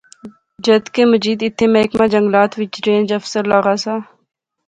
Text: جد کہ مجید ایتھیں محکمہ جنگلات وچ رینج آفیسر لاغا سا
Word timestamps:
جد 0.65 0.85
کہ 0.93 1.03
مجید 1.11 1.39
ایتھیں 1.43 1.71
محکمہ 1.73 2.05
جنگلات 2.13 2.51
وچ 2.59 2.73
رینج 2.85 3.07
آفیسر 3.17 3.43
لاغا 3.51 3.75
سا 3.83 3.93